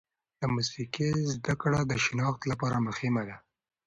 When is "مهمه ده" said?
2.87-3.37